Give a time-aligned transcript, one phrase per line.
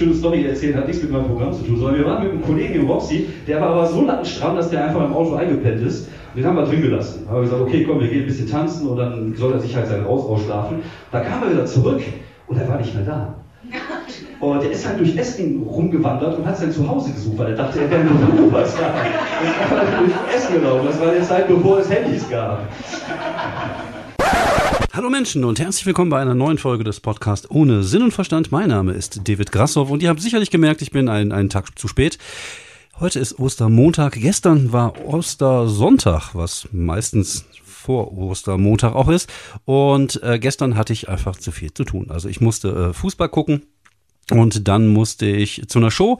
[0.00, 2.42] schöne Story erzählen, hat nichts mit meinem Programm zu tun, sondern wir waren mit einem
[2.42, 6.08] Kollegen im Roxy, der war aber so stramm, dass der einfach im Auto eingepennt ist.
[6.32, 7.24] Und den haben wir drin gelassen.
[7.24, 9.60] Da haben wir gesagt, okay, komm, wir gehen ein bisschen tanzen und dann soll er
[9.60, 10.78] sich halt sein Haus ausschlafen.
[11.12, 12.00] Da kam er wieder zurück
[12.46, 13.34] und er war nicht mehr da.
[14.40, 17.78] Und der ist halt durch Essen rumgewandert und hat sein Zuhause gesucht, weil er dachte,
[17.78, 18.60] er wäre in Europa.
[18.62, 20.86] Das war durch Essen gelaufen.
[20.86, 22.62] Das war die Zeit, bevor es Handys gab.
[25.00, 28.52] Hallo Menschen und herzlich willkommen bei einer neuen Folge des Podcasts ohne Sinn und Verstand.
[28.52, 31.78] Mein Name ist David Grassoff und ihr habt sicherlich gemerkt, ich bin einen, einen Tag
[31.78, 32.18] zu spät.
[32.98, 34.12] Heute ist Ostermontag.
[34.12, 39.32] Gestern war Ostersonntag, was meistens vor Ostermontag auch ist.
[39.64, 42.10] Und äh, gestern hatte ich einfach zu viel zu tun.
[42.10, 43.62] Also ich musste äh, Fußball gucken.
[44.30, 46.18] Und dann musste ich zu einer Show,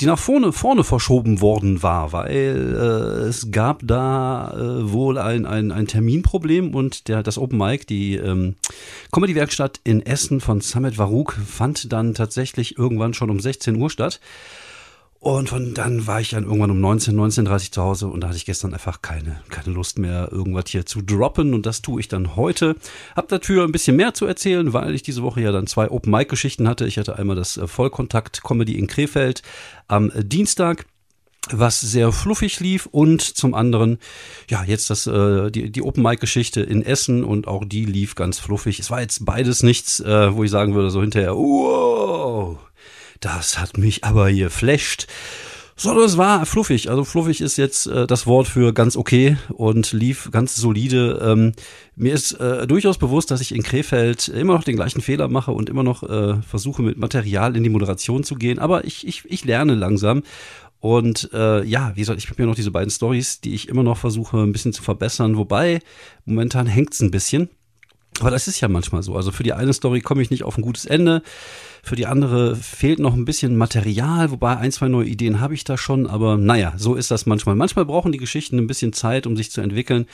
[0.00, 5.44] die nach vorne, vorne verschoben worden war, weil äh, es gab da äh, wohl ein,
[5.44, 8.54] ein, ein Terminproblem und der, das Open Mic, die ähm,
[9.12, 14.20] Comedy-Werkstatt in Essen von Samet Varuk, fand dann tatsächlich irgendwann schon um 16 Uhr statt.
[15.20, 18.36] Und von dann war ich dann irgendwann um 19, 19.30 zu Hause und da hatte
[18.36, 21.54] ich gestern einfach keine, keine Lust mehr, irgendwas hier zu droppen.
[21.54, 22.76] Und das tue ich dann heute.
[23.16, 26.68] Hab dafür ein bisschen mehr zu erzählen, weil ich diese Woche ja dann zwei Open-Mic-Geschichten
[26.68, 26.86] hatte.
[26.86, 29.42] Ich hatte einmal das äh, Vollkontakt-Comedy in Krefeld
[29.88, 30.86] am Dienstag
[31.50, 33.98] was sehr fluffig lief und zum anderen
[34.50, 38.16] ja jetzt das äh, die die Open Mic Geschichte in Essen und auch die lief
[38.16, 38.78] ganz fluffig.
[38.78, 42.58] Es war jetzt beides nichts, äh, wo ich sagen würde so hinterher wow
[43.20, 45.06] das hat mich aber geflasht.
[45.80, 46.90] Sondern es war fluffig.
[46.90, 51.20] Also fluffig ist jetzt äh, das Wort für ganz okay und lief ganz solide.
[51.22, 51.52] Ähm,
[51.94, 55.52] mir ist äh, durchaus bewusst, dass ich in Krefeld immer noch den gleichen Fehler mache
[55.52, 58.58] und immer noch äh, versuche mit Material in die Moderation zu gehen.
[58.58, 60.24] Aber ich, ich, ich lerne langsam.
[60.80, 63.84] Und äh, ja, wie gesagt, ich habe ja noch diese beiden Stories, die ich immer
[63.84, 65.36] noch versuche ein bisschen zu verbessern.
[65.36, 65.78] Wobei,
[66.24, 67.50] momentan hängt's ein bisschen.
[68.20, 69.14] Aber das ist ja manchmal so.
[69.14, 71.22] Also für die eine Story komme ich nicht auf ein gutes Ende.
[71.88, 75.64] Für die andere fehlt noch ein bisschen Material, wobei ein, zwei neue Ideen habe ich
[75.64, 76.06] da schon.
[76.06, 77.54] Aber naja, so ist das manchmal.
[77.54, 80.04] Manchmal brauchen die Geschichten ein bisschen Zeit, um sich zu entwickeln.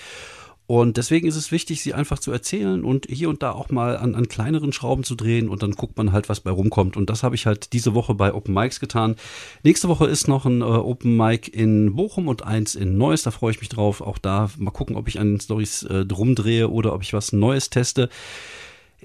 [0.69, 3.97] Und deswegen ist es wichtig, sie einfach zu erzählen und hier und da auch mal
[3.97, 6.97] an, an kleineren Schrauben zu drehen und dann guckt man halt, was bei rumkommt.
[6.97, 9.17] Und das habe ich halt diese Woche bei Open Mics getan.
[9.65, 13.25] Nächste Woche ist noch ein äh, Open Mic in Bochum und eins in Neuss.
[13.25, 14.01] Da freue ich mich drauf.
[14.01, 17.13] Auch da mal gucken, ob ich an den Stories äh, drum drehe oder ob ich
[17.15, 18.11] was Neues teste.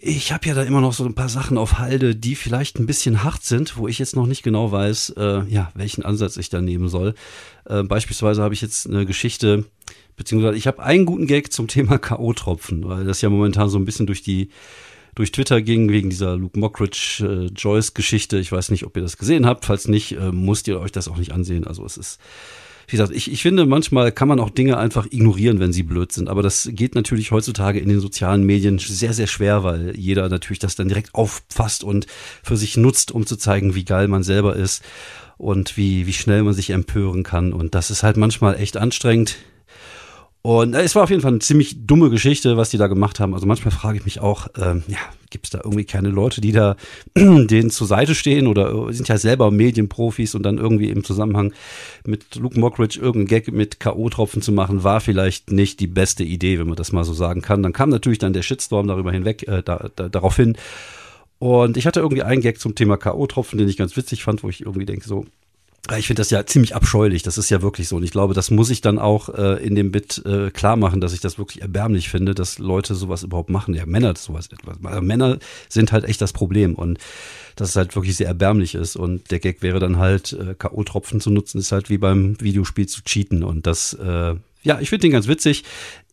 [0.01, 2.85] Ich habe ja da immer noch so ein paar Sachen auf Halde, die vielleicht ein
[2.85, 6.49] bisschen hart sind, wo ich jetzt noch nicht genau weiß, äh, ja, welchen Ansatz ich
[6.49, 7.15] da nehmen soll.
[7.65, 9.65] Äh, beispielsweise habe ich jetzt eine Geschichte,
[10.15, 13.85] beziehungsweise ich habe einen guten Gag zum Thema K.O.-Tropfen, weil das ja momentan so ein
[13.85, 14.49] bisschen durch die
[15.15, 18.37] durch Twitter ging, wegen dieser Luke Mockridge äh, Joyce-Geschichte.
[18.37, 19.65] Ich weiß nicht, ob ihr das gesehen habt.
[19.65, 21.67] Falls nicht, äh, müsst ihr euch das auch nicht ansehen.
[21.67, 22.19] Also es ist
[22.89, 26.11] wie gesagt, ich, ich finde, manchmal kann man auch Dinge einfach ignorieren, wenn sie blöd
[26.11, 26.27] sind.
[26.27, 30.57] Aber das geht natürlich heutzutage in den sozialen Medien sehr, sehr schwer, weil jeder natürlich
[30.57, 32.07] das dann direkt auffasst und
[32.41, 34.83] für sich nutzt, um zu zeigen, wie geil man selber ist
[35.37, 37.53] und wie, wie schnell man sich empören kann.
[37.53, 39.37] Und das ist halt manchmal echt anstrengend.
[40.41, 43.19] Und äh, es war auf jeden Fall eine ziemlich dumme Geschichte, was die da gemacht
[43.19, 43.33] haben.
[43.33, 44.97] Also manchmal frage ich mich auch, ähm, ja,
[45.29, 46.77] gibt es da irgendwie keine Leute, die da
[47.15, 51.53] denen zur Seite stehen oder äh, sind ja selber Medienprofis und dann irgendwie im Zusammenhang
[52.05, 56.57] mit Luke Mockridge irgendeinen Gag mit K.O.-Tropfen zu machen, war vielleicht nicht die beste Idee,
[56.57, 57.61] wenn man das mal so sagen kann.
[57.61, 60.55] Dann kam natürlich dann der Shitstorm darüber hinweg, äh, da, da, darauf hin.
[61.37, 64.49] Und ich hatte irgendwie einen Gag zum Thema K.O.-Tropfen, den ich ganz witzig fand, wo
[64.49, 65.25] ich irgendwie denke, so,
[65.97, 67.95] ich finde das ja ziemlich abscheulich, das ist ja wirklich so.
[67.95, 71.01] Und ich glaube, das muss ich dann auch äh, in dem Bit äh, klar machen,
[71.01, 73.73] dass ich das wirklich erbärmlich finde, dass Leute sowas überhaupt machen.
[73.73, 74.77] Ja, Männer sowas etwas.
[75.01, 76.99] Männer sind halt echt das Problem und
[77.55, 78.95] dass es halt wirklich sehr erbärmlich ist.
[78.95, 82.87] Und der Gag wäre dann halt, äh, K.O.-Tropfen zu nutzen, ist halt wie beim Videospiel
[82.87, 83.43] zu cheaten.
[83.43, 85.63] Und das, äh, ja, ich finde den ganz witzig.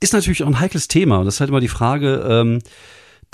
[0.00, 1.18] Ist natürlich auch ein heikles Thema.
[1.18, 2.60] Und das ist halt immer die Frage, ähm,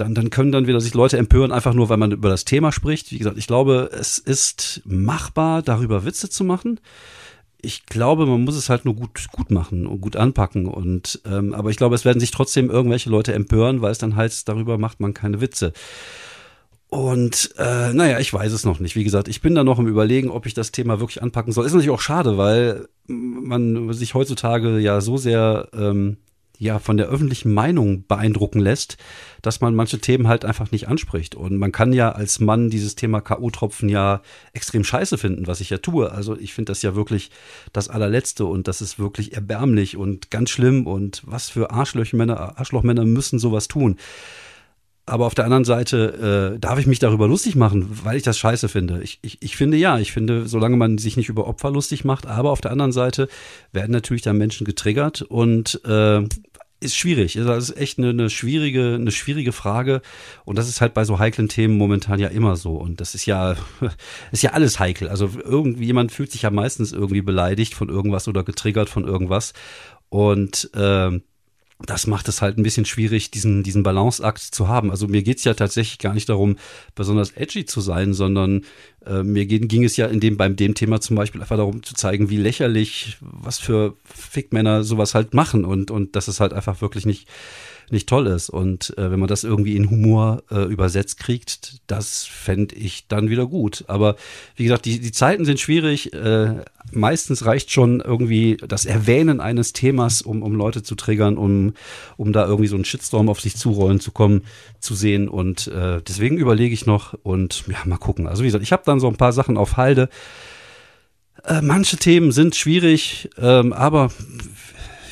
[0.02, 2.72] dann, dann können dann wieder sich Leute empören, einfach nur, weil man über das Thema
[2.72, 3.12] spricht.
[3.12, 6.80] Wie gesagt, ich glaube, es ist machbar, darüber Witze zu machen.
[7.60, 10.66] Ich glaube, man muss es halt nur gut, gut machen und gut anpacken.
[10.66, 14.16] Und ähm, aber ich glaube, es werden sich trotzdem irgendwelche Leute empören, weil es dann
[14.16, 15.72] heißt, darüber macht man keine Witze.
[16.88, 18.96] Und äh, naja, ich weiß es noch nicht.
[18.96, 21.64] Wie gesagt, ich bin da noch im Überlegen, ob ich das Thema wirklich anpacken soll.
[21.64, 26.18] Ist natürlich auch schade, weil man sich heutzutage ja so sehr ähm,
[26.58, 28.96] ja von der öffentlichen Meinung beeindrucken lässt,
[29.42, 31.34] dass man manche Themen halt einfach nicht anspricht.
[31.34, 34.22] Und man kann ja als Mann dieses Thema K.O.-Tropfen ja
[34.52, 36.12] extrem scheiße finden, was ich ja tue.
[36.12, 37.30] Also ich finde das ja wirklich
[37.72, 43.04] das allerletzte und das ist wirklich erbärmlich und ganz schlimm und was für Arschlochmänner, Arschlochmänner
[43.04, 43.96] müssen sowas tun.
[45.04, 48.38] Aber auf der anderen Seite äh, darf ich mich darüber lustig machen, weil ich das
[48.38, 49.02] scheiße finde.
[49.02, 52.26] Ich, ich, ich finde ja, ich finde, solange man sich nicht über Opfer lustig macht,
[52.26, 53.28] aber auf der anderen Seite
[53.72, 56.22] werden natürlich dann Menschen getriggert und äh,
[56.82, 57.34] ist schwierig.
[57.34, 60.02] Das ist echt eine, eine, schwierige, eine schwierige Frage.
[60.44, 62.76] Und das ist halt bei so heiklen Themen momentan ja immer so.
[62.76, 63.56] Und das ist ja,
[64.32, 65.08] ist ja alles heikel.
[65.08, 69.52] Also irgendwie jemand fühlt sich ja meistens irgendwie beleidigt von irgendwas oder getriggert von irgendwas.
[70.08, 71.20] Und äh,
[71.86, 74.90] das macht es halt ein bisschen schwierig, diesen, diesen Balanceakt zu haben.
[74.90, 76.56] Also mir geht's ja tatsächlich gar nicht darum,
[76.94, 78.62] besonders edgy zu sein, sondern
[79.06, 81.82] äh, mir ging, ging es ja in dem, beim dem Thema zum Beispiel einfach darum
[81.82, 86.52] zu zeigen, wie lächerlich, was für Fickmänner sowas halt machen und, und dass es halt
[86.52, 87.28] einfach wirklich nicht,
[87.92, 88.50] nicht toll ist.
[88.50, 93.30] Und äh, wenn man das irgendwie in Humor äh, übersetzt kriegt, das fände ich dann
[93.30, 93.84] wieder gut.
[93.88, 94.16] Aber
[94.56, 96.12] wie gesagt, die, die Zeiten sind schwierig.
[96.12, 101.74] Äh, meistens reicht schon irgendwie das Erwähnen eines Themas, um, um Leute zu triggern, um,
[102.16, 104.42] um da irgendwie so einen Shitstorm auf sich zurollen zu kommen,
[104.80, 105.28] zu sehen.
[105.28, 108.26] Und äh, deswegen überlege ich noch und ja, mal gucken.
[108.26, 110.08] Also wie gesagt, ich habe dann so ein paar Sachen auf Halde.
[111.44, 114.10] Äh, manche Themen sind schwierig, ähm, aber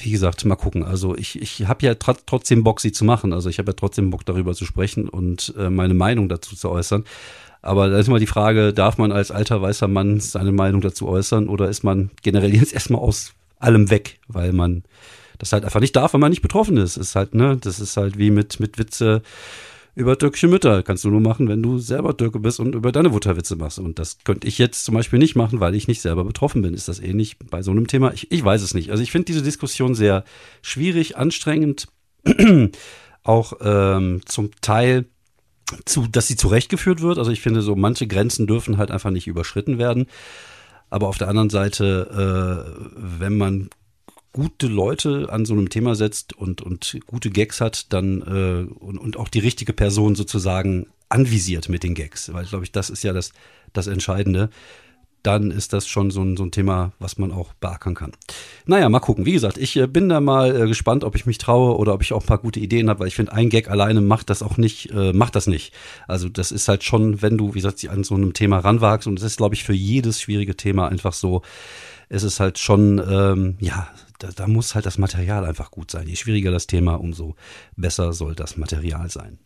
[0.05, 0.85] wie gesagt, mal gucken.
[0.85, 3.33] Also ich, ich habe ja tr trotzdem Bock, sie zu machen.
[3.33, 6.71] Also ich habe ja trotzdem Bock, darüber zu sprechen und äh, meine Meinung dazu zu
[6.71, 7.05] äußern.
[7.63, 11.09] Aber da ist immer die Frage, darf man als alter weißer Mann seine Meinung dazu
[11.09, 14.83] äußern oder ist man generell jetzt erstmal aus allem weg, weil man
[15.39, 16.97] das halt einfach nicht darf, wenn man nicht betroffen ist.
[16.97, 19.23] Ist halt, ne, das ist halt wie mit, mit Witze
[20.01, 20.83] über türkische Mütter.
[20.83, 23.79] Kannst du nur machen, wenn du selber Türke bist und über deine Mutter Witze machst.
[23.79, 26.75] Und das könnte ich jetzt zum Beispiel nicht machen, weil ich nicht selber betroffen bin.
[26.75, 28.13] Ist das ähnlich bei so einem Thema?
[28.13, 28.91] Ich, ich weiß es nicht.
[28.91, 30.25] Also ich finde diese Diskussion sehr
[30.63, 31.89] schwierig, anstrengend,
[33.23, 35.07] auch ähm, zum Teil
[35.85, 37.19] zu, dass sie zurechtgeführt wird.
[37.19, 40.07] Also ich finde, so manche Grenzen dürfen halt einfach nicht überschritten werden.
[40.89, 43.71] Aber auf der anderen Seite, äh, wenn man
[44.33, 48.99] gute Leute an so einem Thema setzt und, und gute Gags hat, dann äh, und,
[48.99, 53.03] und auch die richtige Person sozusagen anvisiert mit den Gags, weil glaube ich, das ist
[53.03, 53.33] ja das,
[53.73, 54.51] das Entscheidende
[55.23, 58.13] dann ist das schon so ein, so ein Thema, was man auch beackern kann.
[58.67, 59.27] Naja, mal gucken.
[59.27, 62.03] Wie gesagt, ich äh, bin da mal äh, gespannt, ob ich mich traue oder ob
[62.03, 64.43] ich auch ein paar gute Ideen habe, weil ich finde, ein Gag alleine macht das
[64.43, 65.75] auch nicht, äh, macht das nicht.
[66.09, 69.17] Also das ist halt schon, wenn du, wie gesagt, an so einem Thema ranwagst und
[69.17, 71.43] das ist, glaube ich, für jedes schwierige Thema einfach so,
[72.09, 73.89] es ist halt schon, ähm, ja,
[74.21, 76.07] da, da muss halt das Material einfach gut sein.
[76.07, 77.35] Je schwieriger das Thema, umso
[77.77, 79.39] besser soll das Material sein.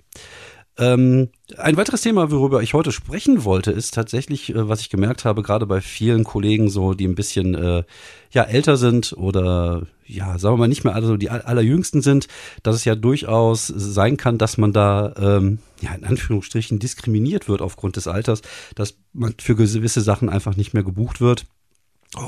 [0.77, 5.25] Ähm, ein weiteres Thema, worüber ich heute sprechen wollte, ist tatsächlich, äh, was ich gemerkt
[5.25, 7.85] habe, gerade bei vielen Kollegen, so die ein bisschen äh,
[8.33, 12.27] ja älter sind oder ja, sagen wir mal nicht mehr alle so die allerjüngsten sind,
[12.65, 17.63] dass es ja durchaus sein kann, dass man da ähm, ja in Anführungsstrichen diskriminiert wird
[17.63, 18.43] aufgrund des Alters,
[18.75, 21.47] dass man für gewisse Sachen einfach nicht mehr gebucht wird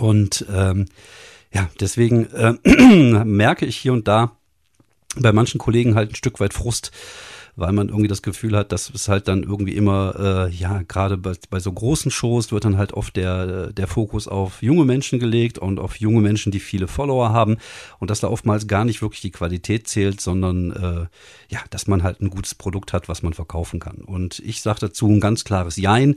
[0.00, 0.87] und ähm,
[1.56, 2.53] ja, deswegen äh,
[3.25, 4.32] merke ich hier und da
[5.17, 6.93] bei manchen Kollegen halt ein Stück weit Frust
[7.56, 11.17] weil man irgendwie das Gefühl hat, dass es halt dann irgendwie immer, äh, ja, gerade
[11.17, 15.19] bei, bei so großen Shows wird dann halt oft der, der Fokus auf junge Menschen
[15.19, 17.56] gelegt und auf junge Menschen, die viele Follower haben
[17.99, 21.06] und dass da oftmals gar nicht wirklich die Qualität zählt, sondern äh,
[21.49, 23.97] ja, dass man halt ein gutes Produkt hat, was man verkaufen kann.
[23.97, 26.17] Und ich sage dazu ein ganz klares Jein.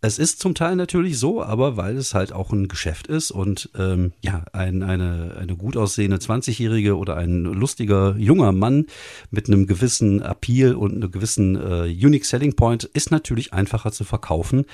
[0.00, 3.68] Es ist zum Teil natürlich so, aber weil es halt auch ein Geschäft ist und
[3.76, 8.86] ähm, ja, ein, eine, eine gut aussehende 20-Jährige oder ein lustiger junger Mann
[9.32, 14.04] mit einem gewissen Appeal und einem gewissen äh, Unique Selling Point ist natürlich einfacher zu
[14.04, 14.66] verkaufen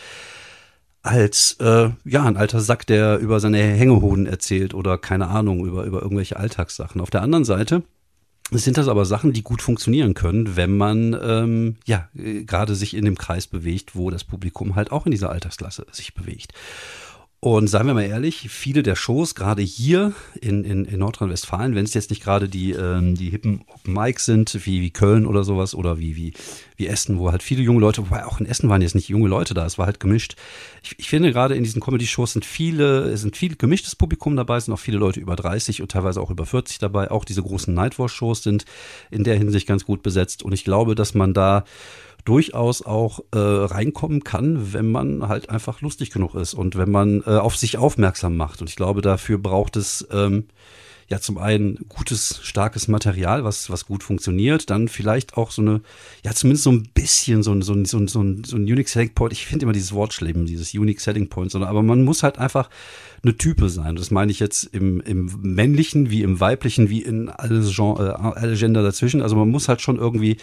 [1.05, 5.85] als äh, ja ein alter Sack, der über seine Hängehoden erzählt oder keine Ahnung über
[5.85, 7.00] über irgendwelche Alltagssachen.
[7.00, 7.83] Auf der anderen Seite
[8.62, 13.04] sind das aber Sachen, die gut funktionieren können, wenn man ähm, ja gerade sich in
[13.04, 16.52] dem Kreis bewegt, wo das Publikum halt auch in dieser Altersklasse sich bewegt.
[17.44, 21.84] Und seien wir mal ehrlich, viele der Shows, gerade hier in, in, in Nordrhein-Westfalen, wenn
[21.84, 25.74] es jetzt nicht gerade die, ähm, die hippen Mics sind, wie, wie Köln oder sowas,
[25.74, 26.32] oder wie, wie,
[26.78, 29.28] wie Essen, wo halt viele junge Leute, wobei auch in Essen waren jetzt nicht junge
[29.28, 30.36] Leute da, es war halt gemischt.
[30.82, 34.72] Ich, ich finde gerade in diesen Comedy-Shows sind viele, sind viel gemischtes Publikum dabei, sind
[34.72, 37.10] auch viele Leute über 30 und teilweise auch über 40 dabei.
[37.10, 38.64] Auch diese großen Nightwatch-Shows sind
[39.10, 40.42] in der Hinsicht ganz gut besetzt.
[40.42, 41.64] Und ich glaube, dass man da
[42.25, 47.23] durchaus auch äh, reinkommen kann, wenn man halt einfach lustig genug ist und wenn man
[47.26, 48.61] äh, auf sich aufmerksam macht.
[48.61, 50.47] Und ich glaube, dafür braucht es ähm,
[51.09, 55.83] ja zum einen gutes, starkes Material, was, was gut funktioniert, dann vielleicht auch so eine,
[56.25, 58.62] ja zumindest so ein bisschen so ein, so ein, so ein, so ein, so ein
[58.62, 59.35] Unique Selling Point.
[59.35, 62.38] Ich finde immer dieses Wort schlimm, dieses Unique Selling Point, sondern aber man muss halt
[62.38, 62.71] einfach
[63.23, 63.97] eine Type sein.
[63.97, 68.40] Das meine ich jetzt im, im männlichen, wie im weiblichen, wie in alle, Genre, äh,
[68.40, 69.23] alle Gender dazwischen.
[69.23, 70.38] Also man muss halt schon irgendwie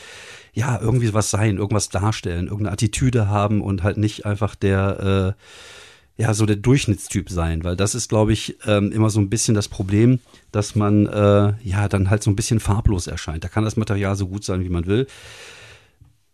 [0.54, 6.22] ja, irgendwie was sein, irgendwas darstellen, irgendeine Attitüde haben und halt nicht einfach der, äh,
[6.22, 9.56] ja, so der Durchschnittstyp sein, weil das ist, glaube ich, ähm, immer so ein bisschen
[9.56, 10.20] das Problem,
[10.52, 13.44] dass man, äh, ja, dann halt so ein bisschen farblos erscheint.
[13.44, 15.08] Da kann das Material so gut sein, wie man will.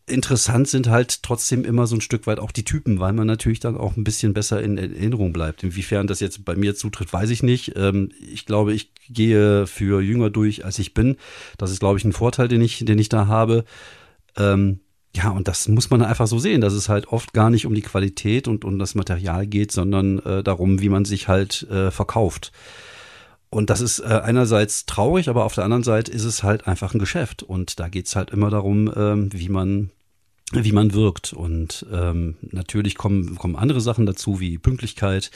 [0.10, 3.60] interessant sind halt trotzdem immer so ein Stück weit auch die Typen, weil man natürlich
[3.60, 5.64] dann auch ein bisschen besser in Erinnerung bleibt.
[5.64, 7.74] Inwiefern das jetzt bei mir zutritt, weiß ich nicht.
[7.76, 11.18] Ähm, ich glaube, ich gehe für jünger durch, als ich bin.
[11.58, 13.66] Das ist, glaube ich, ein Vorteil, den ich, den ich da habe.
[14.38, 14.80] Ähm,
[15.16, 17.74] ja, und das muss man einfach so sehen, dass es halt oft gar nicht um
[17.74, 21.90] die Qualität und um das Material geht, sondern äh, darum, wie man sich halt äh,
[21.90, 22.52] verkauft.
[23.50, 26.94] Und das ist äh, einerseits traurig, aber auf der anderen Seite ist es halt einfach
[26.94, 27.44] ein Geschäft.
[27.44, 29.90] Und da geht's halt immer darum, ähm, wie man
[30.54, 31.34] wie man wirkt.
[31.34, 35.32] Und ähm, natürlich kommen, kommen andere Sachen dazu, wie Pünktlichkeit,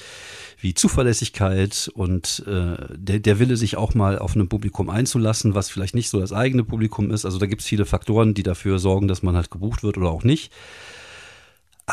[0.60, 5.70] wie Zuverlässigkeit und äh, der, der Wille, sich auch mal auf ein Publikum einzulassen, was
[5.70, 7.25] vielleicht nicht so das eigene Publikum ist.
[7.25, 10.10] Also da gibt es viele Faktoren, die dafür sorgen, dass man halt gebucht wird oder
[10.10, 10.51] auch nicht.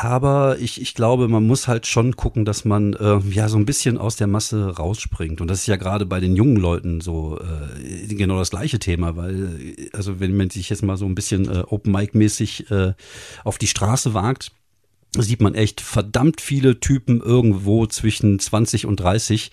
[0.00, 3.66] Aber ich, ich glaube, man muss halt schon gucken, dass man äh, ja so ein
[3.66, 5.40] bisschen aus der Masse rausspringt.
[5.40, 9.16] Und das ist ja gerade bei den jungen Leuten so äh, genau das gleiche Thema,
[9.16, 12.92] weil, also wenn man sich jetzt mal so ein bisschen äh, Open-Mic-mäßig äh,
[13.42, 14.52] auf die Straße wagt,
[15.16, 19.50] sieht man echt verdammt viele Typen irgendwo zwischen 20 und 30,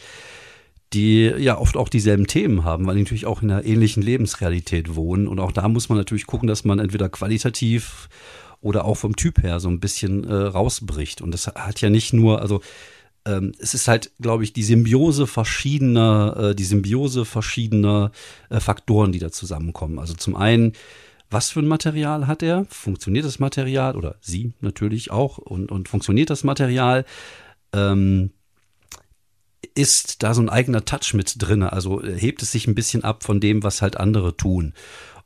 [0.93, 4.95] die ja oft auch dieselben Themen haben, weil die natürlich auch in einer ähnlichen Lebensrealität
[4.95, 5.27] wohnen.
[5.27, 8.09] Und auch da muss man natürlich gucken, dass man entweder qualitativ
[8.65, 11.21] oder auch vom Typ her so ein bisschen äh, rausbricht.
[11.21, 12.61] Und das hat ja nicht nur, also
[13.23, 18.11] ähm, es ist halt, glaube ich, die Symbiose verschiedener, äh, die Symbiose verschiedener
[18.49, 19.99] äh, Faktoren, die da zusammenkommen.
[19.99, 20.73] Also zum einen,
[21.29, 22.65] was für ein Material hat er?
[22.67, 27.05] Funktioniert das Material oder sie natürlich auch und, und funktioniert das Material?
[27.71, 28.31] Ähm,
[29.75, 31.61] ist da so ein eigener Touch mit drin?
[31.61, 34.73] Also äh, hebt es sich ein bisschen ab von dem, was halt andere tun.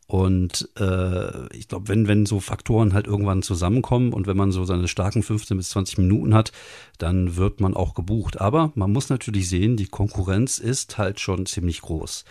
[0.09, 4.65] Und äh, ich glaube, wenn, wenn so Faktoren halt irgendwann zusammenkommen und wenn man so
[4.65, 6.51] seine starken 15 bis 20 Minuten hat,
[6.97, 8.41] dann wird man auch gebucht.
[8.41, 12.25] Aber man muss natürlich sehen, die Konkurrenz ist halt schon ziemlich groß.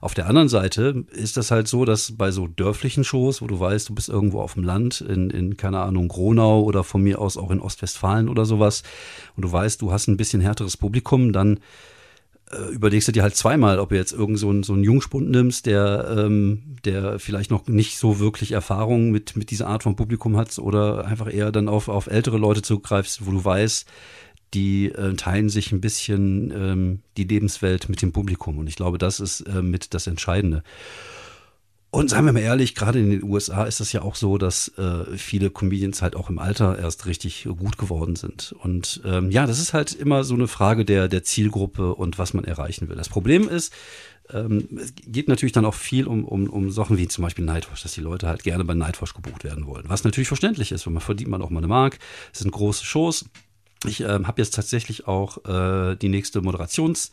[0.00, 3.58] Auf der anderen Seite ist das halt so, dass bei so dörflichen Shows, wo du
[3.58, 7.20] weißt, du bist irgendwo auf dem Land, in, in keine Ahnung, Gronau oder von mir
[7.20, 8.84] aus auch in Ostwestfalen oder sowas,
[9.34, 11.58] und du weißt, du hast ein bisschen härteres Publikum, dann
[12.72, 15.66] überlegst du dir halt zweimal, ob du jetzt irgend so einen, so einen Jungspund nimmst,
[15.66, 20.36] der, ähm, der vielleicht noch nicht so wirklich Erfahrung mit, mit dieser Art von Publikum
[20.36, 23.86] hat oder einfach eher dann auf, auf ältere Leute zugreifst, wo du weißt,
[24.54, 28.58] die äh, teilen sich ein bisschen ähm, die Lebenswelt mit dem Publikum.
[28.58, 30.62] Und ich glaube, das ist äh, mit das Entscheidende.
[31.94, 34.66] Und seien wir mal ehrlich, gerade in den USA ist es ja auch so, dass
[34.78, 38.52] äh, viele Comedians halt auch im Alter erst richtig gut geworden sind.
[38.58, 42.34] Und ähm, ja, das ist halt immer so eine Frage der, der Zielgruppe und was
[42.34, 42.96] man erreichen will.
[42.96, 43.72] Das Problem ist,
[44.32, 47.84] ähm, es geht natürlich dann auch viel um, um, um Sachen wie zum Beispiel Nightwatch,
[47.84, 49.84] dass die Leute halt gerne bei Nightwatch gebucht werden wollen.
[49.86, 52.00] Was natürlich verständlich ist, weil man verdient man auch mal eine Mark.
[52.32, 53.26] Es sind große Shows.
[53.86, 57.12] Ich ähm, habe jetzt tatsächlich auch äh, die nächste Moderations-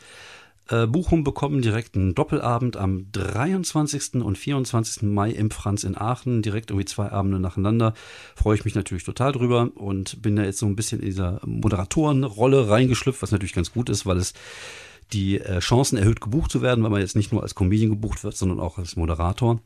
[0.69, 4.21] äh, Buchung bekommen, direkt einen Doppelabend am 23.
[4.21, 5.03] und 24.
[5.03, 7.93] Mai im Franz in Aachen, direkt irgendwie zwei Abende nacheinander.
[8.35, 11.41] Freue ich mich natürlich total drüber und bin da jetzt so ein bisschen in dieser
[11.45, 14.33] Moderatorenrolle reingeschlüpft, was natürlich ganz gut ist, weil es
[15.13, 18.23] die äh, Chancen erhöht, gebucht zu werden, weil man jetzt nicht nur als Comedian gebucht
[18.23, 19.59] wird, sondern auch als Moderator.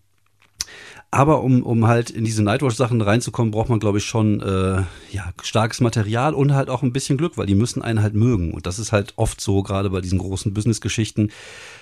[1.11, 5.33] Aber um, um halt in diese Nightwatch-Sachen reinzukommen, braucht man, glaube ich, schon äh, ja,
[5.41, 8.53] starkes Material und halt auch ein bisschen Glück, weil die müssen einen halt mögen.
[8.53, 11.31] Und das ist halt oft so, gerade bei diesen großen Business-Geschichten,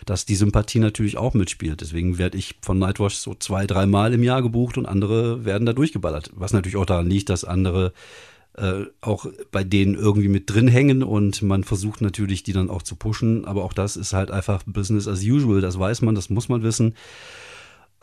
[0.05, 1.81] dass die Sympathie natürlich auch mitspielt.
[1.81, 5.73] Deswegen werde ich von Nightwatch so zwei, dreimal im Jahr gebucht und andere werden da
[5.73, 6.29] durchgeballert.
[6.35, 7.93] Was natürlich auch daran liegt, dass andere
[8.55, 12.83] äh, auch bei denen irgendwie mit drin hängen und man versucht natürlich, die dann auch
[12.83, 13.45] zu pushen.
[13.45, 15.61] Aber auch das ist halt einfach Business as usual.
[15.61, 16.93] Das weiß man, das muss man wissen.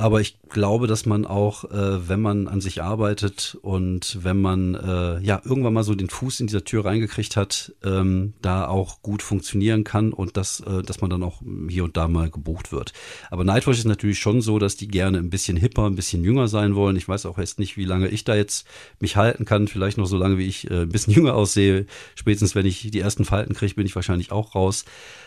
[0.00, 4.75] Aber ich glaube, dass man auch, äh, wenn man an sich arbeitet und wenn man
[4.75, 9.02] äh, ja irgendwann mal so den Fuß in dieser Tür reingekriegt hat, ähm, da auch
[9.02, 12.73] gut funktionieren kann und dass, äh, dass man dann auch hier und da mal gebucht
[12.73, 12.95] wird.
[13.30, 16.49] Aber Nightwatch ist natürlich schon so, dass die gerne ein bisschen hipper, ein bisschen jünger
[16.49, 16.97] sein wollen.
[16.97, 18.66] Ich weiß auch jetzt nicht, wie lange ich da jetzt
[19.00, 19.69] mich halten kann.
[19.69, 21.85] Vielleicht noch so lange, wie ich äh, ein bisschen jünger aussehe.
[22.14, 24.87] Spätestens, wenn ich die ersten Falten kriege, bin ich wahrscheinlich auch raus.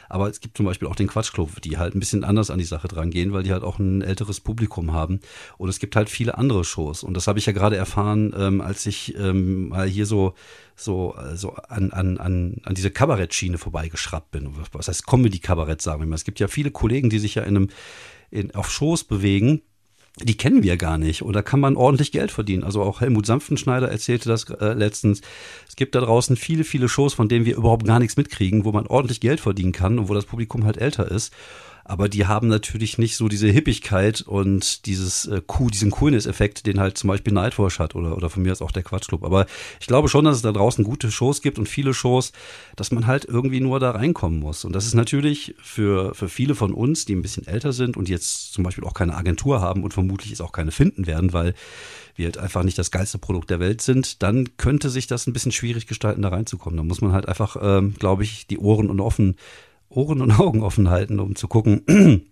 [0.09, 2.65] Aber es gibt zum Beispiel auch den Quatschclub, die halt ein bisschen anders an die
[2.65, 5.19] Sache dran gehen, weil die halt auch ein älteres Publikum haben.
[5.57, 7.03] Und es gibt halt viele andere Shows.
[7.03, 10.33] Und das habe ich ja gerade erfahren, ähm, als ich ähm, mal hier so
[10.75, 14.49] so, so an, an, an, an diese Kabarettschiene vorbeigeschraubt bin.
[14.71, 16.15] Was heißt Comedy-Kabarett, sagen wir mal.
[16.15, 17.69] Es gibt ja viele Kollegen, die sich ja in einem,
[18.31, 19.61] in, auf Shows bewegen,
[20.21, 21.23] die kennen wir gar nicht.
[21.23, 22.63] Und da kann man ordentlich Geld verdienen.
[22.63, 25.21] Also auch Helmut Sanftenschneider erzählte das äh, letztens.
[25.67, 28.71] Es gibt da draußen viele, viele Shows, von denen wir überhaupt gar nichts mitkriegen, wo
[28.71, 31.33] man ordentlich Geld verdienen kann und wo das Publikum halt älter ist.
[31.85, 36.79] Aber die haben natürlich nicht so diese Hippigkeit und dieses äh, cool, diesen Coolness-Effekt, den
[36.79, 39.23] halt zum Beispiel Nightwatch hat oder, oder von mir aus auch der Quatschclub.
[39.23, 39.45] Aber
[39.81, 42.31] ich glaube schon, dass es da draußen gute Shows gibt und viele Shows,
[42.75, 44.63] dass man halt irgendwie nur da reinkommen muss.
[44.63, 48.07] Und das ist natürlich für, für viele von uns, die ein bisschen älter sind und
[48.07, 51.53] jetzt zum Beispiel auch keine Agentur haben und vermutlich es auch keine finden werden, weil
[52.15, 55.33] wir halt einfach nicht das geilste Produkt der Welt sind, dann könnte sich das ein
[55.33, 56.77] bisschen schwierig gestalten, da reinzukommen.
[56.77, 59.35] Da muss man halt einfach, ähm, glaube ich, die Ohren und offen
[59.95, 61.81] Ohren und Augen offen halten, um zu gucken,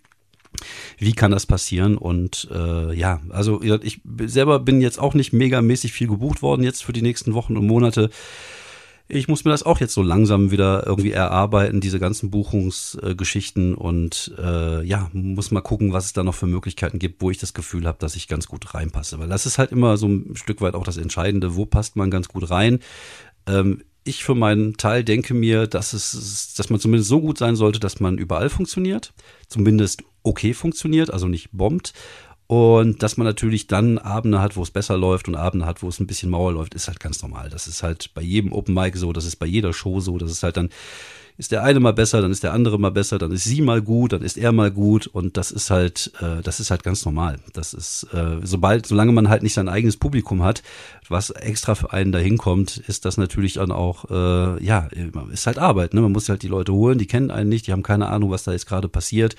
[0.97, 1.97] wie kann das passieren?
[1.97, 6.83] Und äh, ja, also ich selber bin jetzt auch nicht megamäßig viel gebucht worden jetzt
[6.83, 8.09] für die nächsten Wochen und Monate.
[9.13, 13.75] Ich muss mir das auch jetzt so langsam wieder irgendwie erarbeiten, diese ganzen Buchungsgeschichten äh,
[13.75, 17.37] und äh, ja, muss mal gucken, was es da noch für Möglichkeiten gibt, wo ich
[17.37, 19.19] das Gefühl habe, dass ich ganz gut reinpasse.
[19.19, 22.09] Weil das ist halt immer so ein Stück weit auch das Entscheidende, wo passt man
[22.09, 22.79] ganz gut rein.
[23.47, 27.55] Ähm, ich für meinen Teil denke mir, dass es, dass man zumindest so gut sein
[27.55, 29.13] sollte, dass man überall funktioniert,
[29.47, 31.93] zumindest okay funktioniert, also nicht bombt.
[32.51, 35.87] Und dass man natürlich dann Abende hat, wo es besser läuft und Abende hat, wo
[35.87, 37.49] es ein bisschen Mauer läuft, ist halt ganz normal.
[37.49, 40.29] Das ist halt bei jedem Open Mic so, das ist bei jeder Show so, das
[40.31, 40.67] ist halt dann
[41.37, 43.81] ist der eine mal besser, dann ist der andere mal besser, dann ist sie mal
[43.81, 47.05] gut, dann ist er mal gut und das ist halt, äh, das ist halt ganz
[47.05, 47.39] normal.
[47.53, 50.61] Das ist, äh, sobald, solange man halt nicht sein eigenes Publikum hat,
[51.07, 54.89] was extra für einen dahin kommt, ist das natürlich dann auch, äh, ja,
[55.31, 55.93] ist halt Arbeit.
[55.93, 56.01] Ne?
[56.01, 58.43] Man muss halt die Leute holen, die kennen einen nicht, die haben keine Ahnung, was
[58.43, 59.37] da jetzt gerade passiert.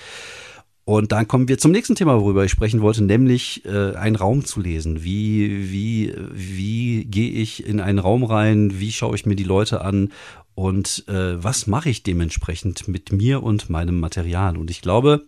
[0.84, 4.44] Und dann kommen wir zum nächsten Thema, worüber ich sprechen wollte, nämlich äh, einen Raum
[4.44, 5.04] zu lesen.
[5.04, 8.80] Wie, wie, wie gehe ich in einen Raum rein?
[8.80, 10.12] Wie schaue ich mir die Leute an?
[10.54, 14.58] Und äh, was mache ich dementsprechend mit mir und meinem Material?
[14.58, 15.24] Und ich glaube,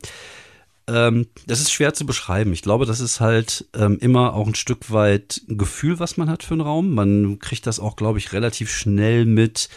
[0.86, 2.52] ähm, das ist schwer zu beschreiben.
[2.52, 6.28] Ich glaube, das ist halt ähm, immer auch ein Stück weit ein Gefühl, was man
[6.28, 6.94] hat für einen Raum.
[6.94, 9.68] Man kriegt das auch, glaube ich, relativ schnell mit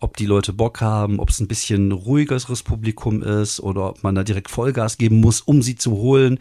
[0.00, 4.14] ob die Leute Bock haben, ob es ein bisschen ruhigeres Publikum ist oder ob man
[4.14, 6.38] da direkt Vollgas geben muss, um sie zu holen.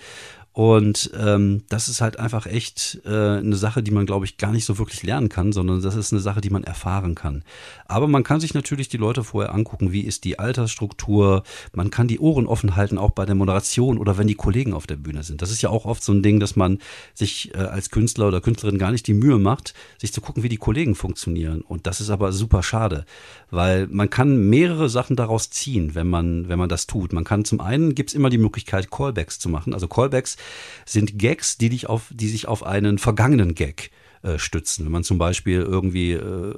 [0.54, 4.52] Und ähm, das ist halt einfach echt äh, eine Sache, die man, glaube ich, gar
[4.52, 7.44] nicht so wirklich lernen kann, sondern das ist eine Sache, die man erfahren kann.
[7.88, 11.42] Aber man kann sich natürlich die Leute vorher angucken, wie ist die Altersstruktur.
[11.74, 14.86] Man kann die Ohren offen halten, auch bei der Moderation oder wenn die Kollegen auf
[14.86, 15.42] der Bühne sind.
[15.42, 16.78] Das ist ja auch oft so ein Ding, dass man
[17.16, 20.50] sich äh, als Künstler oder Künstlerin gar nicht die Mühe macht, sich zu gucken, wie
[20.50, 21.62] die Kollegen funktionieren.
[21.62, 23.06] Und das ist aber super schade,
[23.50, 27.12] weil man kann mehrere Sachen daraus ziehen, wenn man, wenn man das tut.
[27.12, 29.74] Man kann zum einen gibt's immer die Möglichkeit, Callbacks zu machen.
[29.74, 30.38] Also Callbacks
[30.86, 33.92] sind Gags, die, dich auf, die sich auf einen vergangenen Gag
[34.24, 34.86] äh, stützen.
[34.86, 36.56] Wenn man zum Beispiel irgendwie äh,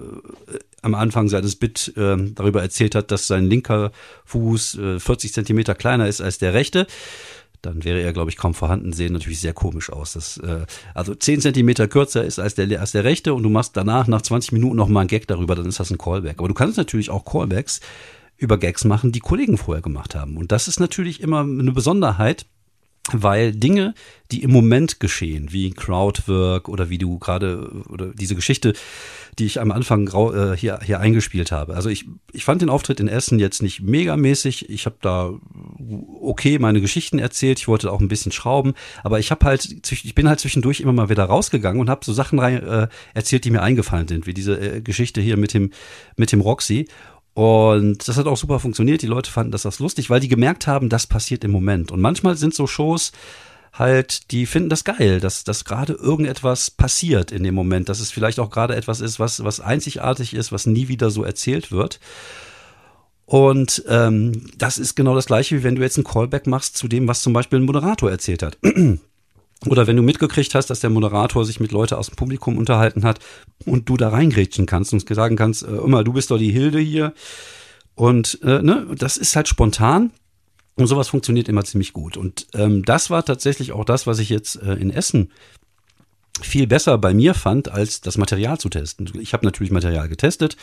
[0.82, 3.92] am Anfang seines Bit äh, darüber erzählt hat, dass sein linker
[4.26, 6.88] Fuß äh, 40 Zentimeter kleiner ist als der rechte,
[7.66, 10.14] dann wäre er, glaube ich, kaum vorhanden, sehen natürlich sehr komisch aus.
[10.14, 13.76] Das, äh, also 10 Zentimeter kürzer ist als der, als der rechte und du machst
[13.76, 16.38] danach nach 20 Minuten noch mal einen Gag darüber, dann ist das ein Callback.
[16.38, 17.82] Aber du kannst natürlich auch Callbacks
[18.38, 20.38] über Gags machen, die Kollegen vorher gemacht haben.
[20.38, 22.46] Und das ist natürlich immer eine Besonderheit,
[23.12, 23.94] weil Dinge,
[24.32, 28.74] die im Moment geschehen, wie Crowdwork oder wie du gerade oder diese Geschichte,
[29.38, 31.76] die ich am Anfang äh, hier, hier eingespielt habe.
[31.76, 34.70] Also ich, ich fand den Auftritt in Essen jetzt nicht megamäßig.
[34.70, 35.34] Ich habe da
[36.20, 37.60] okay meine Geschichten erzählt.
[37.60, 40.94] Ich wollte auch ein bisschen schrauben, aber ich habe halt, ich bin halt zwischendurch immer
[40.94, 44.34] mal wieder rausgegangen und habe so Sachen rein, äh, erzählt, die mir eingefallen sind, wie
[44.34, 45.70] diese äh, Geschichte hier mit dem
[46.16, 46.88] mit dem Roxy.
[47.36, 49.02] Und das hat auch super funktioniert.
[49.02, 51.92] Die Leute fanden das, das lustig, weil die gemerkt haben, das passiert im Moment.
[51.92, 53.12] Und manchmal sind so Shows
[53.74, 58.10] halt, die finden das geil, dass, dass gerade irgendetwas passiert in dem Moment, dass es
[58.10, 62.00] vielleicht auch gerade etwas ist, was, was einzigartig ist, was nie wieder so erzählt wird.
[63.26, 66.88] Und ähm, das ist genau das gleiche, wie wenn du jetzt ein Callback machst zu
[66.88, 68.58] dem, was zum Beispiel ein Moderator erzählt hat.
[69.68, 73.04] Oder wenn du mitgekriegt hast, dass der Moderator sich mit Leuten aus dem Publikum unterhalten
[73.04, 73.20] hat
[73.66, 76.80] und du da reingrätschen kannst und sagen kannst, äh, immer, du bist doch die Hilde
[76.80, 77.14] hier.
[77.96, 80.12] Und äh, ne, das ist halt spontan.
[80.78, 82.18] Und sowas funktioniert immer ziemlich gut.
[82.18, 85.32] Und ähm, das war tatsächlich auch das, was ich jetzt äh, in Essen
[86.42, 89.10] viel besser bei mir fand, als das Material zu testen.
[89.20, 90.58] Ich habe natürlich Material getestet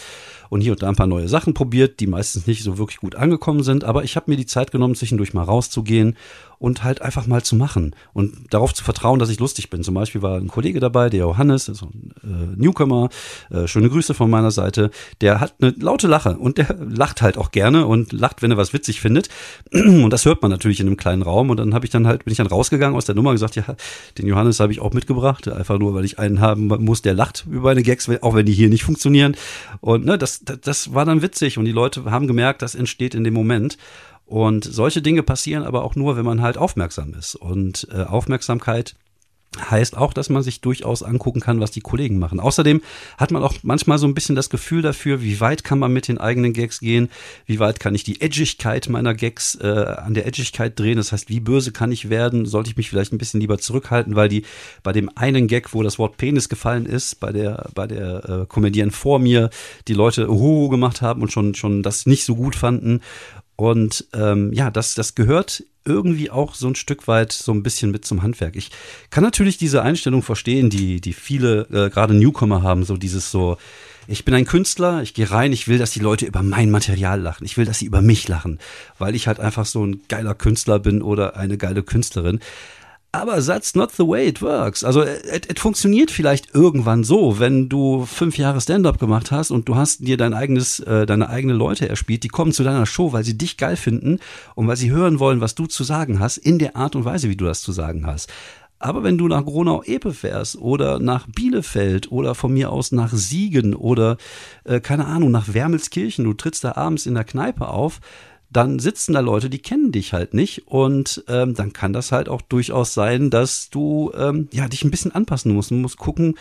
[0.53, 3.15] und hier und da ein paar neue Sachen probiert, die meistens nicht so wirklich gut
[3.15, 6.15] angekommen sind, aber ich habe mir die Zeit genommen, zwischendurch mal rauszugehen
[6.63, 9.83] und halt einfach mal zu machen und darauf zu vertrauen, dass ich lustig bin.
[9.83, 13.09] Zum Beispiel war ein Kollege dabei, der Johannes, so ein äh, Newcomer,
[13.51, 17.37] äh, schöne Grüße von meiner Seite, der hat eine laute Lache und der lacht halt
[17.37, 19.29] auch gerne und lacht, wenn er was witzig findet.
[19.73, 21.51] Und das hört man natürlich in einem kleinen Raum.
[21.51, 23.57] Und dann habe ich dann halt, bin ich dann rausgegangen aus der Nummer und gesagt,
[23.57, 23.65] ja,
[24.17, 27.45] den Johannes habe ich auch mitgebracht, einfach nur, weil ich einen haben muss, der lacht
[27.51, 29.35] über meine Gags, auch wenn die hier nicht funktionieren.
[29.81, 33.25] Und ne, das, das, war dann witzig und die Leute haben gemerkt, das entsteht in
[33.25, 33.79] dem Moment.
[34.25, 37.35] Und solche Dinge passieren aber auch nur, wenn man halt aufmerksam ist.
[37.35, 38.95] Und äh, Aufmerksamkeit
[39.59, 42.41] heißt auch, dass man sich durchaus angucken kann, was die Kollegen machen.
[42.41, 42.81] Außerdem
[43.19, 46.09] hat man auch manchmal so ein bisschen das Gefühl dafür, wie weit kann man mit
[46.09, 47.11] den eigenen Gags gehen,
[47.47, 50.97] wie weit kann ich die Edgigkeit meiner Gags äh, an der Edgigkeit drehen.
[50.97, 52.47] Das heißt, wie böse kann ich werden?
[52.47, 54.45] Sollte ich mich vielleicht ein bisschen lieber zurückhalten, weil die
[54.83, 58.47] bei dem einen Gag, wo das Wort Penis gefallen ist, bei der bei der äh,
[58.47, 59.51] Komödien vor mir,
[59.87, 63.01] die Leute Hoho gemacht haben und schon schon das nicht so gut fanden.
[63.63, 67.93] Und ähm, ja, das, das gehört irgendwie auch so ein Stück weit so ein bisschen
[67.93, 68.57] mit zum Handwerk.
[68.57, 68.73] Ich
[69.11, 73.59] kann natürlich diese Einstellung verstehen, die, die viele äh, gerade Newcomer haben, so dieses so,
[74.09, 77.21] ich bin ein Künstler, ich gehe rein, ich will, dass die Leute über mein Material
[77.21, 77.45] lachen.
[77.45, 78.59] Ich will, dass sie über mich lachen,
[78.99, 82.41] weil ich halt einfach so ein geiler Künstler bin oder eine geile Künstlerin.
[83.15, 84.83] Aber that's not the way it works.
[84.85, 89.77] Also es funktioniert vielleicht irgendwann so, wenn du fünf Jahre Stand-up gemacht hast und du
[89.77, 93.23] hast dir dein eigenes, äh, deine eigene Leute erspielt, die kommen zu deiner Show, weil
[93.23, 94.19] sie dich geil finden
[94.55, 97.29] und weil sie hören wollen, was du zu sagen hast, in der Art und Weise,
[97.29, 98.33] wie du das zu sagen hast.
[98.79, 103.75] Aber wenn du nach Gronau-Epe fährst oder nach Bielefeld oder von mir aus nach Siegen
[103.75, 104.17] oder
[104.65, 108.01] äh, keine Ahnung, nach Wermelskirchen, du trittst da abends in der Kneipe auf,
[108.53, 112.29] dann sitzen da Leute, die kennen dich halt nicht und ähm, dann kann das halt
[112.29, 115.71] auch durchaus sein, dass du ähm, ja dich ein bisschen anpassen musst.
[115.71, 116.37] Du musst gucken,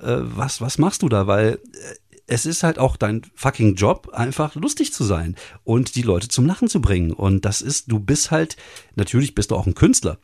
[0.00, 1.94] äh, was was machst du da, weil äh,
[2.30, 6.46] es ist halt auch dein fucking Job, einfach lustig zu sein und die Leute zum
[6.46, 7.12] Lachen zu bringen.
[7.12, 8.56] Und das ist, du bist halt,
[8.94, 10.18] natürlich bist du auch ein Künstler.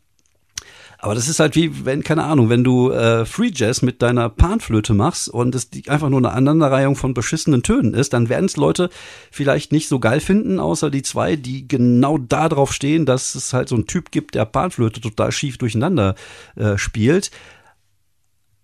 [0.98, 4.28] Aber das ist halt wie, wenn, keine Ahnung, wenn du äh, Free Jazz mit deiner
[4.28, 8.56] Panflöte machst und es einfach nur eine Aneinanderreihung von beschissenen Tönen ist, dann werden es
[8.56, 8.90] Leute
[9.30, 13.52] vielleicht nicht so geil finden, außer die zwei, die genau da drauf stehen, dass es
[13.52, 16.14] halt so einen Typ gibt, der Panflöte total schief durcheinander
[16.56, 17.30] äh, spielt.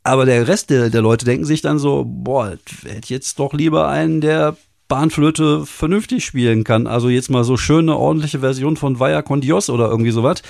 [0.05, 3.89] Aber der Rest der, der Leute denken sich dann so, boah, hätte jetzt doch lieber
[3.89, 4.57] einen, der
[4.89, 6.87] Bahnflöte vernünftig spielen kann.
[6.87, 10.43] Also jetzt mal so schöne, ordentliche Version von Vaya con Dios oder irgendwie sowas.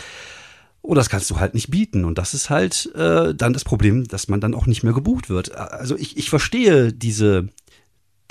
[0.82, 2.04] Oh, das kannst du halt nicht bieten.
[2.04, 5.30] Und das ist halt äh, dann das Problem, dass man dann auch nicht mehr gebucht
[5.30, 5.54] wird.
[5.56, 7.48] Also ich, ich verstehe diese,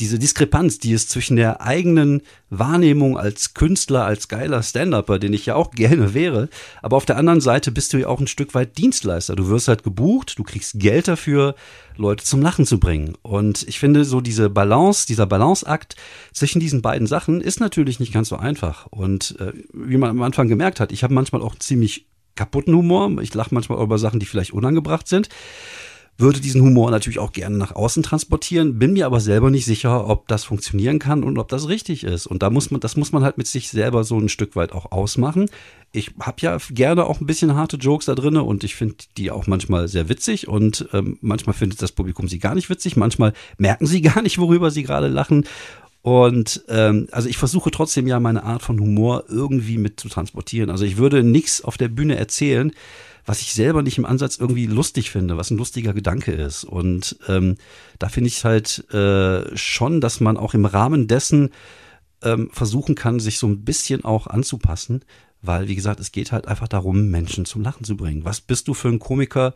[0.02, 5.46] diese Diskrepanz, die es zwischen der eigenen Wahrnehmung als Künstler, als geiler Stand-Upper, den ich
[5.46, 6.50] ja auch gerne wäre,
[6.82, 9.36] aber auf der anderen Seite bist du ja auch ein Stück weit Dienstleister.
[9.36, 11.56] Du wirst halt gebucht, du kriegst Geld dafür,
[11.98, 13.16] Leute zum Lachen zu bringen.
[13.22, 15.96] Und ich finde so diese Balance, dieser Balanceakt
[16.34, 18.88] zwischen diesen beiden Sachen ist natürlich nicht ganz so einfach.
[18.88, 23.22] Und äh, wie man am Anfang gemerkt hat, ich habe manchmal auch ziemlich kaputten Humor.
[23.22, 25.30] Ich lache manchmal über Sachen, die vielleicht unangebracht sind.
[26.18, 30.08] Würde diesen Humor natürlich auch gerne nach außen transportieren, bin mir aber selber nicht sicher,
[30.08, 32.28] ob das funktionieren kann und ob das richtig ist.
[32.28, 34.72] Und da muss man, das muss man halt mit sich selber so ein Stück weit
[34.72, 35.50] auch ausmachen.
[35.94, 39.32] Ich habe ja gerne auch ein bisschen harte Jokes da drinne und ich finde die
[39.32, 43.34] auch manchmal sehr witzig und ähm, manchmal findet das Publikum sie gar nicht witzig, manchmal
[43.58, 45.46] merken sie gar nicht, worüber sie gerade lachen
[46.02, 50.70] und ähm, also ich versuche trotzdem ja meine Art von Humor irgendwie mit zu transportieren.
[50.70, 52.72] Also ich würde nichts auf der Bühne erzählen,
[53.26, 56.64] was ich selber nicht im Ansatz irgendwie lustig finde, was ein lustiger Gedanke ist.
[56.64, 57.56] Und ähm,
[58.00, 61.52] da finde ich halt äh, schon, dass man auch im Rahmen dessen
[62.24, 65.04] ähm, versuchen kann, sich so ein bisschen auch anzupassen,
[65.44, 68.26] weil, wie gesagt, es geht halt einfach darum, Menschen zum Lachen zu bringen.
[68.26, 69.54] Was bist du für ein Komiker,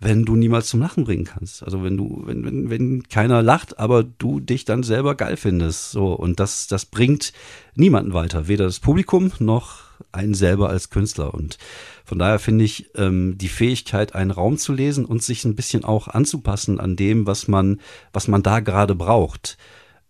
[0.00, 1.62] wenn du niemals zum Lachen bringen kannst.
[1.62, 5.90] Also wenn du, wenn, wenn, wenn keiner lacht, aber du dich dann selber geil findest.
[5.90, 7.34] So, und das, das bringt
[7.74, 8.48] niemanden weiter.
[8.48, 11.34] Weder das Publikum noch einen selber als Künstler.
[11.34, 11.58] Und
[12.06, 15.84] von daher finde ich ähm, die Fähigkeit, einen Raum zu lesen und sich ein bisschen
[15.84, 17.78] auch anzupassen an dem, was man,
[18.14, 19.58] was man da gerade braucht.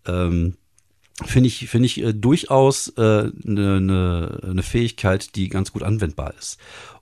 [0.07, 0.55] Ähm,
[1.25, 6.33] finde ich, finde ich äh, durchaus eine äh, ne, ne Fähigkeit, die ganz gut anwendbar
[6.39, 6.59] ist.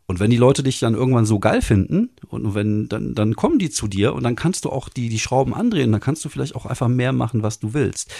[0.08, 3.58] Und wenn die Leute dich dann irgendwann so geil finden und wenn dann dann kommen
[3.58, 6.30] die zu dir und dann kannst du auch die die Schrauben andrehen, dann kannst du
[6.30, 8.10] vielleicht auch einfach mehr machen, was du willst.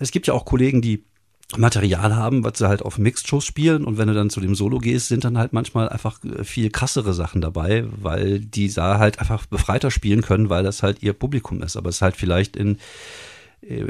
[0.00, 1.04] Es gibt ja auch Kollegen, die
[1.56, 4.78] Material haben, was sie halt auf Mixed-Shows spielen und wenn du dann zu dem Solo
[4.80, 9.20] gehst, sind dann halt manchmal einfach äh, viel krassere Sachen dabei, weil die da halt
[9.20, 11.76] einfach befreiter spielen können, weil das halt ihr Publikum ist.
[11.76, 12.78] Aber es ist halt vielleicht in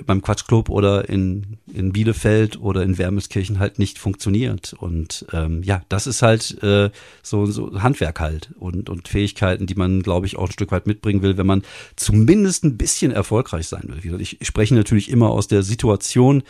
[0.07, 4.73] beim Quatschclub oder in, in Bielefeld oder in Wermelskirchen halt nicht funktioniert.
[4.73, 6.91] Und ähm, ja, das ist halt äh,
[7.23, 10.87] so, so Handwerk halt und, und Fähigkeiten, die man, glaube ich, auch ein Stück weit
[10.87, 11.63] mitbringen will, wenn man
[11.97, 14.21] zumindest ein bisschen erfolgreich sein will.
[14.21, 16.43] Ich spreche natürlich immer aus der Situation,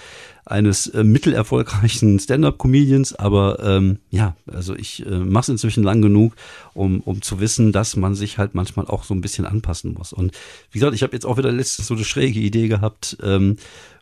[0.51, 6.35] eines äh, mittelerfolgreichen Stand-up-Comedians, aber ähm, ja, also ich äh, mache es inzwischen lang genug,
[6.75, 10.13] um, um zu wissen, dass man sich halt manchmal auch so ein bisschen anpassen muss.
[10.13, 10.33] Und
[10.71, 13.57] wie gesagt, ich habe jetzt auch wieder letztens so eine schräge Idee gehabt, ähm,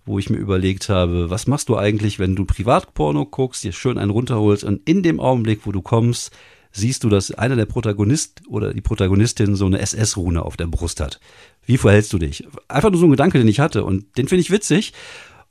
[0.05, 3.99] wo ich mir überlegt habe, was machst du eigentlich, wenn du Privatporno guckst, dir schön
[3.99, 6.31] einen runterholst und in dem Augenblick, wo du kommst,
[6.71, 11.01] siehst du, dass einer der Protagonist oder die Protagonistin so eine SS-Rune auf der Brust
[11.01, 11.19] hat.
[11.65, 12.47] Wie verhältst du dich?
[12.69, 14.93] Einfach nur so ein Gedanke, den ich hatte und den finde ich witzig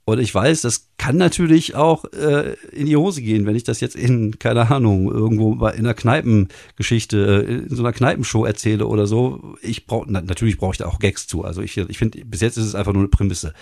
[0.07, 3.81] Und ich weiß, das kann natürlich auch äh, in die Hose gehen, wenn ich das
[3.81, 9.07] jetzt in, keine Ahnung, irgendwo in einer Kneipengeschichte, äh, in so einer Kneipenshow erzähle oder
[9.07, 9.55] so.
[9.63, 11.43] Ich brauche, na, natürlich brauche ich da auch Gags zu.
[11.43, 13.53] Also ich, ich finde, bis jetzt ist es einfach nur eine Prämisse.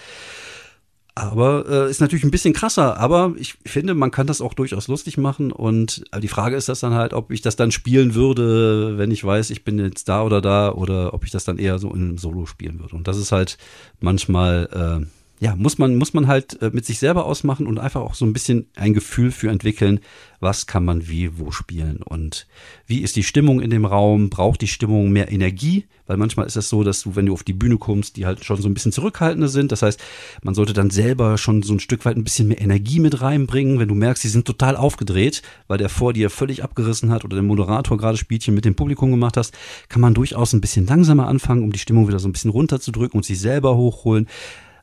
[1.15, 4.87] Aber äh, ist natürlich ein bisschen krasser, aber ich finde, man kann das auch durchaus
[4.87, 5.51] lustig machen.
[5.51, 9.23] Und die Frage ist das dann halt, ob ich das dann spielen würde, wenn ich
[9.23, 12.01] weiß, ich bin jetzt da oder da, oder ob ich das dann eher so in
[12.01, 12.95] einem Solo spielen würde.
[12.95, 13.57] Und das ist halt
[14.01, 15.05] manchmal, äh,
[15.39, 18.25] ja, muss man, muss man halt äh, mit sich selber ausmachen und einfach auch so
[18.25, 19.99] ein bisschen ein Gefühl für entwickeln,
[20.39, 22.01] was kann man wie, wo spielen.
[22.03, 22.47] Und
[22.85, 26.55] wie ist die Stimmung in dem Raum, braucht die Stimmung mehr Energie, weil manchmal ist
[26.55, 28.73] es so, dass du, wenn du auf die Bühne kommst, die halt schon so ein
[28.73, 29.99] bisschen zurückhaltender sind, das heißt,
[30.43, 33.79] man sollte dann selber schon so ein Stück weit ein bisschen mehr Energie mit reinbringen,
[33.79, 37.35] wenn du merkst, die sind total aufgedreht, weil der vor dir völlig abgerissen hat oder
[37.35, 39.53] der Moderator gerade Spielchen mit dem Publikum gemacht hast,
[39.89, 43.17] kann man durchaus ein bisschen langsamer anfangen, um die Stimmung wieder so ein bisschen runterzudrücken
[43.17, 44.27] und sich selber hochholen.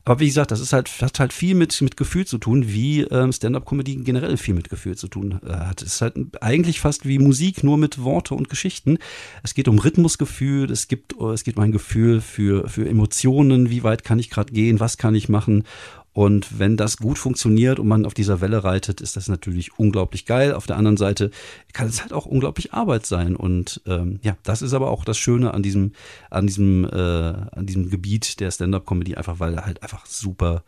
[0.03, 3.01] Aber wie gesagt, das ist halt, hat halt viel mit, mit Gefühl zu tun, wie
[3.01, 5.81] ähm, Stand-up-Comedy generell viel mit Gefühl zu tun äh, hat.
[5.81, 8.97] Es ist halt eigentlich fast wie Musik, nur mit Worte und Geschichten.
[9.43, 13.83] Es geht um Rhythmusgefühl, es gibt, es geht um ein Gefühl für, für Emotionen, wie
[13.83, 15.63] weit kann ich gerade gehen, was kann ich machen.
[16.13, 20.25] Und wenn das gut funktioniert und man auf dieser Welle reitet, ist das natürlich unglaublich
[20.25, 20.53] geil.
[20.53, 21.31] Auf der anderen Seite
[21.71, 23.35] kann es halt auch unglaublich Arbeit sein.
[23.35, 25.93] Und ähm, ja, das ist aber auch das Schöne an diesem,
[26.29, 30.63] an diesem, äh, an diesem Gebiet der Stand-up-Comedy, einfach weil halt einfach super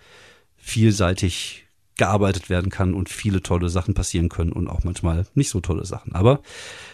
[0.56, 1.64] vielseitig
[1.96, 5.86] gearbeitet werden kann und viele tolle Sachen passieren können und auch manchmal nicht so tolle
[5.86, 6.16] Sachen.
[6.16, 6.42] Aber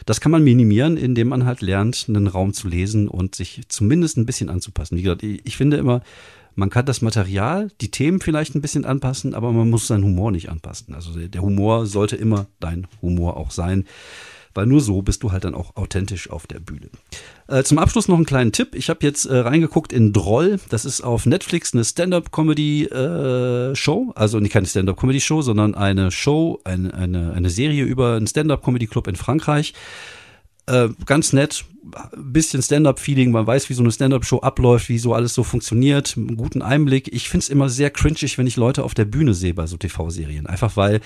[0.06, 4.18] das kann man minimieren, indem man halt lernt, einen Raum zu lesen und sich zumindest
[4.18, 4.98] ein bisschen anzupassen.
[4.98, 6.02] Wie gesagt, ich finde immer,
[6.56, 10.32] man kann das Material, die Themen vielleicht ein bisschen anpassen, aber man muss seinen Humor
[10.32, 10.94] nicht anpassen.
[10.94, 13.86] Also der Humor sollte immer dein Humor auch sein,
[14.54, 16.90] weil nur so bist du halt dann auch authentisch auf der Bühne.
[17.48, 18.76] Äh, zum Abschluss noch einen kleinen Tipp.
[18.76, 20.60] Ich habe jetzt äh, reingeguckt in Droll.
[20.70, 24.08] Das ist auf Netflix eine Stand-up-Comedy-Show.
[24.10, 29.08] Äh, also nicht keine Stand-up-Comedy-Show, sondern eine Show, eine, eine, eine Serie über einen Stand-up-Comedy-Club
[29.08, 29.74] in Frankreich.
[30.70, 31.66] Äh, ganz nett,
[32.16, 36.38] bisschen Stand-up-Feeling, man weiß, wie so eine Stand-up-Show abläuft, wie so alles so funktioniert, einen
[36.38, 37.12] guten Einblick.
[37.12, 40.46] Ich find's immer sehr cringig, wenn ich Leute auf der Bühne sehe bei so TV-Serien.
[40.46, 41.02] Einfach weil,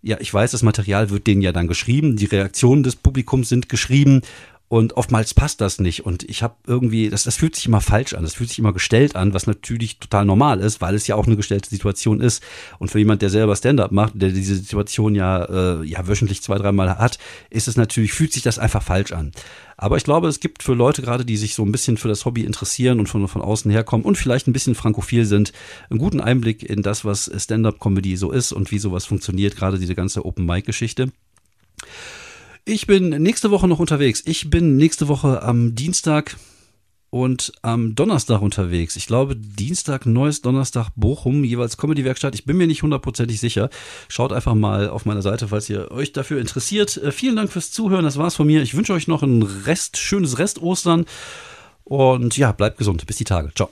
[0.00, 3.68] ja, ich weiß, das Material wird denen ja dann geschrieben, die Reaktionen des Publikums sind
[3.68, 4.22] geschrieben
[4.74, 6.04] und oftmals passt das nicht.
[6.04, 8.72] Und ich habe irgendwie, das, das fühlt sich immer falsch an, das fühlt sich immer
[8.72, 12.42] gestellt an, was natürlich total normal ist, weil es ja auch eine gestellte Situation ist.
[12.80, 16.58] Und für jemand, der selber Stand-up macht, der diese Situation ja, äh, ja wöchentlich zwei,
[16.58, 19.30] dreimal hat, ist es natürlich, fühlt sich das einfach falsch an.
[19.76, 22.24] Aber ich glaube, es gibt für Leute gerade, die sich so ein bisschen für das
[22.24, 25.52] Hobby interessieren und von, von außen herkommen und vielleicht ein bisschen frankophil sind,
[25.88, 29.94] einen guten Einblick in das, was Stand-up-Comedy so ist und wie sowas funktioniert, gerade diese
[29.94, 31.12] ganze Open-Mic-Geschichte.
[32.66, 34.22] Ich bin nächste Woche noch unterwegs.
[34.24, 36.36] Ich bin nächste Woche am Dienstag
[37.10, 38.96] und am Donnerstag unterwegs.
[38.96, 42.34] Ich glaube, Dienstag, neues Donnerstag, Bochum, jeweils Comedy-Werkstatt.
[42.34, 43.68] Ich bin mir nicht hundertprozentig sicher.
[44.08, 46.96] Schaut einfach mal auf meiner Seite, falls ihr euch dafür interessiert.
[46.96, 48.04] Äh, vielen Dank fürs Zuhören.
[48.04, 48.62] Das war's von mir.
[48.62, 51.04] Ich wünsche euch noch ein Rest, schönes Rest Ostern.
[51.84, 53.06] Und ja, bleibt gesund.
[53.06, 53.52] Bis die Tage.
[53.54, 53.68] Ciao.